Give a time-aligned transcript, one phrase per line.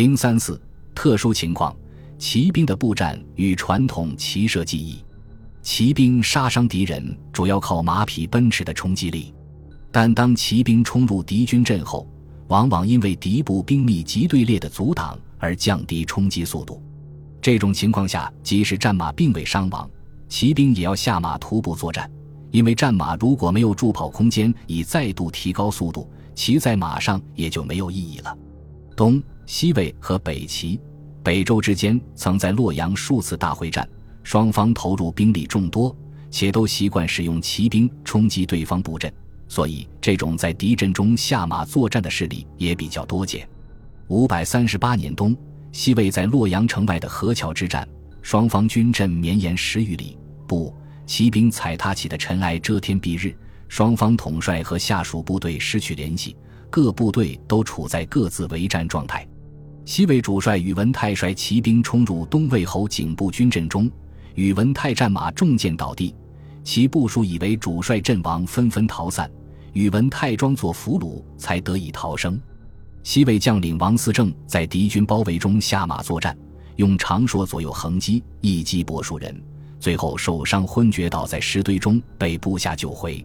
[0.00, 0.58] 零三四
[0.94, 1.76] 特殊情况，
[2.16, 5.04] 骑兵的步战与传统骑射技艺。
[5.60, 9.34] 骑兵杀伤敌人主要靠马匹奔驰的冲击力，
[9.92, 12.08] 但当骑兵冲入敌军阵后，
[12.48, 16.82] 往往因为敌部兵密集队列的阻挡而降低冲击速度。
[17.42, 19.86] 这种情况下，即使战马并未伤亡，
[20.30, 22.10] 骑兵也要下马徒步作战，
[22.52, 28.34] 因为战马如果没有助跑空间以再度提高速度，骑在马上也就没有意义了。
[28.96, 29.22] 东
[29.52, 30.80] 西魏和北齐、
[31.24, 33.86] 北周之间曾在洛阳数次大会战。
[34.22, 35.94] 双方投入兵力众多，
[36.30, 39.12] 且都习惯使用骑兵冲击对方布阵，
[39.48, 43.46] 所以这种在敌阵中下马作战的势力也比较多见。
[44.06, 45.36] 五百三十八年冬，
[45.72, 47.86] 西魏在洛阳城外的河桥之战，
[48.22, 50.72] 双方军阵绵延十余里，步
[51.06, 53.34] 骑兵踩踏起的尘埃遮天蔽日，
[53.66, 56.36] 双方统帅和下属部队失去联系，
[56.70, 59.26] 各部队都处在各自为战状态。
[59.84, 63.90] 西魏主帅宇文泰率骑兵冲入东魏侯景部军阵中。
[64.36, 66.14] 宇文泰战马中箭倒地，
[66.62, 69.30] 其部属以为主帅阵亡，纷纷逃散。
[69.72, 72.40] 宇文泰装作俘虏，才得以逃生。
[73.02, 76.36] 西魏将领王嗣政在敌军包围中下马作战，
[76.76, 79.42] 用长槊左右横击，一击搏数人，
[79.80, 83.24] 最后受伤昏厥倒在石堆中，被部下救回。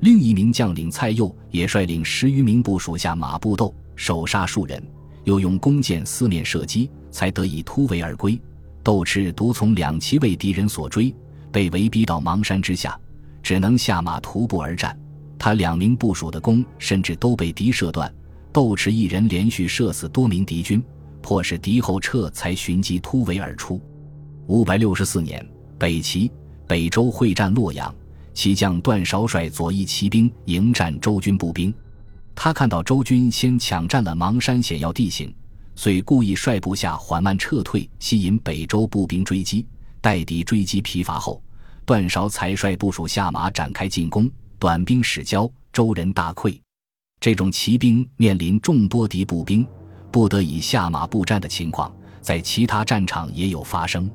[0.00, 4.82] 另一名将领蔡佑也率领十余名部属下马步斗，手杀数人，
[5.26, 8.40] 又用弓箭四面射击，才得以突围而归。
[8.84, 11.12] 窦赤独从两骑为敌人所追，
[11.50, 12.98] 被围逼到邙山之下，
[13.42, 14.96] 只能下马徒步而战。
[15.36, 18.12] 他两名部属的弓甚至都被敌射断，
[18.52, 20.80] 窦赤一人连续射死多名敌军，
[21.20, 23.80] 迫使敌后撤，才寻机突围而出。
[24.46, 25.44] 五百六十四年，
[25.76, 26.30] 北齐、
[26.68, 27.92] 北周会战洛阳，
[28.32, 31.74] 齐将段韶率左翼骑兵迎战周军步兵。
[32.36, 35.34] 他看到周军先抢占了邙山险要地形。
[35.74, 39.66] 遂故意率部下缓慢撤退，吸引北周步兵追击。
[40.00, 41.42] 待敌追击疲乏后，
[41.84, 44.30] 段韶才率部属下马展开进攻。
[44.58, 46.58] 短兵使交，周人大溃。
[47.20, 49.66] 这种骑兵面临众多敌步兵，
[50.12, 54.08] 不得已下马步战的情况，在其他战场也有发生。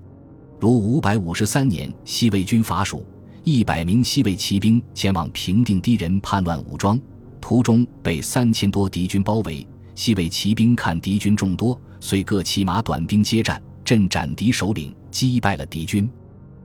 [0.60, 3.06] 如五百五十三年，西魏军伐蜀，
[3.44, 7.00] 一百名西魏骑兵前往平定敌人叛乱武装，
[7.42, 9.68] 途中被三千多敌军包围。
[9.96, 16.10] 西魏骑兵看敌军众多，遂各骑马短兵接战，阵斩敌首领，击败了敌军。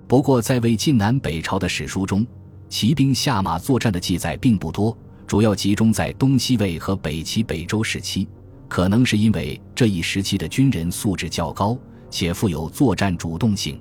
[0.07, 2.25] 不过，在魏晋南北朝的史书中，
[2.69, 8.29] 骑兵下马作战的记载并不多，主要集中在东西魏和北齐、北周时期。
[8.69, 11.77] 可能是因为这一时期的军人素质较高，
[12.11, 13.81] 且富有作战主动性。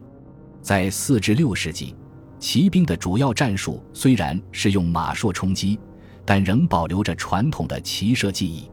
[0.61, 1.95] 在四至六世纪，
[2.39, 5.79] 骑兵的主要战术虽然是用马槊冲击，
[6.25, 8.69] 但仍保留着传统的骑射技艺。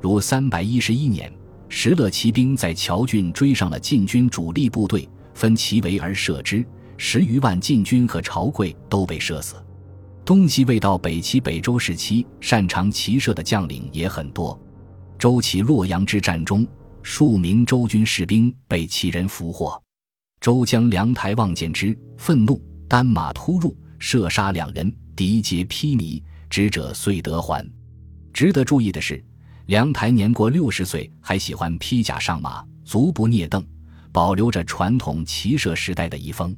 [0.00, 1.32] 如三百一十一年，
[1.68, 6.64] 石勒骑兵在谯郡追上了晋军主力部队，分其围而射之，
[6.96, 9.56] 十余万晋军和朝贵都被射死。
[10.24, 14.58] 东西魏到北齐、北周时期，擅长骑射的将领也很多。
[15.18, 16.66] 周齐洛阳之战中，
[17.02, 19.80] 数名周军士兵被齐人俘获，
[20.40, 27.64] 周将梁台望见之，愤怒，单马突入，射杀两人，敌皆披靡，执者遂得还。
[28.32, 29.22] 值得注意的是。
[29.66, 33.64] 梁台年过六十岁，还喜欢披甲上马，足不蹑镫，
[34.12, 36.56] 保留着传统骑射时代的遗风。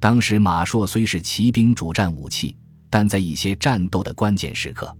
[0.00, 2.56] 当时马槊虽是骑兵主战武器，
[2.88, 4.96] 但在一些战斗的关键时刻，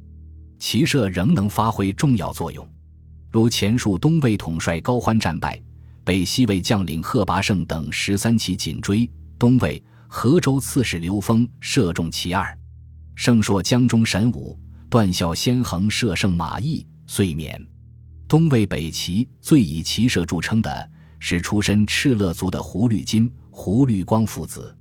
[0.58, 2.68] 骑射仍能发挥重要作用。
[3.30, 5.58] 如前述，东魏统帅高欢战败，
[6.04, 12.57] 被西魏将领贺拔胜等十三骑紧追，东魏河州刺史刘封射中其二，
[13.18, 14.56] 胜朔江中神武、
[14.88, 16.86] 段孝先横射胜马邑。
[17.08, 17.60] 遂免。
[18.28, 24.72] 东魏北齐最以骑射著称的是出身敕勒族的胡律金、胡律光父子。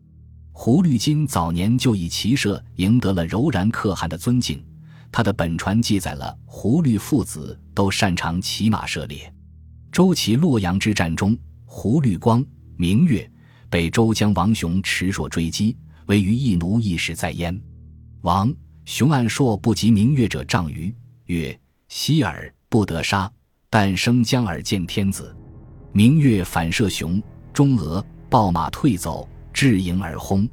[0.52, 4.64] 胡律金早年就以骑射赢得了柔然可汗的尊敬。
[5.12, 9.34] 他的本传记载了胡律父子都擅长骑马射猎。
[9.92, 11.36] 周齐洛阳之战中，
[11.66, 12.46] 胡律光、
[12.76, 13.28] 明月
[13.68, 15.76] 被周将王雄持槊追击，
[16.06, 17.60] 为于一奴一时在焉。
[18.22, 18.54] 王
[18.86, 20.94] 雄按硕不及明月者杖于，
[21.26, 21.58] 曰。
[21.90, 23.32] 希尔不得杀，
[23.70, 25.34] 但生将尔见天子。
[25.94, 27.24] 明月反射雄，
[27.54, 30.46] 中俄暴马退走，至营而轰。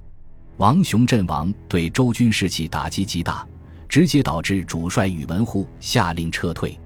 [0.58, 3.44] 王雄阵亡，对周军士气打击极大，
[3.88, 6.78] 直接导致主帅宇文护下令撤退。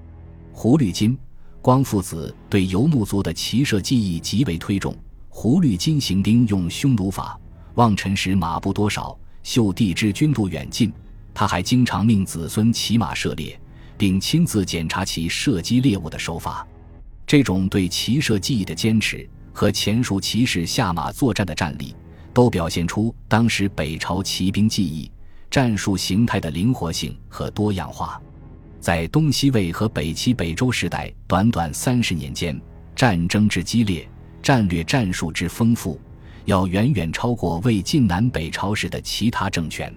[0.51, 1.17] 胡律金、
[1.61, 4.97] 光父子对游牧族的骑射技艺极为推崇。
[5.29, 7.39] 胡律金行兵用匈奴法，
[7.75, 9.15] 望尘时马步多少，
[9.49, 10.93] 秀地之军度远近。
[11.33, 13.59] 他还经常命子孙骑马射猎。
[13.99, 16.65] 并亲自检查其射击猎物的手法。
[17.27, 21.95] 这种对骑射技艺的坚持和前述骑士下马作战的战力，
[22.33, 25.11] 都表现出当时北朝骑兵技艺、
[25.51, 28.23] 战术形态的灵活性和多样化。
[28.81, 32.59] 在东西魏和北齐、北周时代短短三十年间，
[32.95, 34.09] 战争之激烈，
[34.41, 36.01] 战略战术之丰富，
[36.49, 39.95] 要远远超过魏晋南北朝时的其他政权。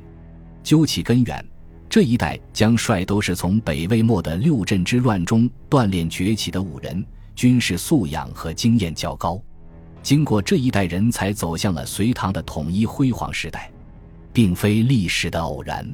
[0.61, 1.43] 究其根源，
[1.89, 7.05] 这一代将帅都是从北魏末的六镇之乱中锻炼崛起的五人，
[7.35, 9.41] 军事素养和经验较高。
[10.03, 13.71] 经过这一代人才，走向了隋唐的统一辉煌时代，
[14.33, 15.87] 并非历史的偶然。